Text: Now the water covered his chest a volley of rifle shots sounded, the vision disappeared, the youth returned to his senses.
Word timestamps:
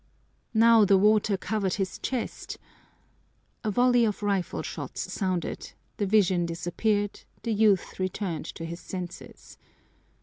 Now 0.55 0.83
the 0.83 0.97
water 0.97 1.37
covered 1.37 1.75
his 1.75 1.99
chest 1.99 2.57
a 3.63 3.69
volley 3.69 4.03
of 4.03 4.23
rifle 4.23 4.63
shots 4.63 5.13
sounded, 5.13 5.73
the 5.97 6.07
vision 6.07 6.47
disappeared, 6.47 7.19
the 7.43 7.53
youth 7.53 7.99
returned 7.99 8.45
to 8.55 8.65
his 8.65 8.79
senses. 8.79 9.59